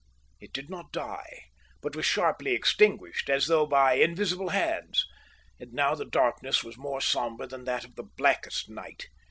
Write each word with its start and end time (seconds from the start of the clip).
It 0.39 0.51
did 0.51 0.67
not 0.67 0.91
die, 0.91 1.41
but 1.79 1.95
was 1.95 2.07
sharply 2.07 2.53
extinguished, 2.53 3.29
as 3.29 3.45
though 3.45 3.67
by 3.67 3.93
invisible 3.93 4.49
hands. 4.49 5.05
And 5.59 5.73
now 5.73 5.93
the 5.93 6.05
darkness 6.05 6.63
was 6.63 6.75
more 6.75 7.01
sombre 7.01 7.45
than 7.45 7.65
that 7.65 7.85
of 7.85 7.93
the 7.95 8.09
blackest 8.17 8.67
night. 8.67 9.09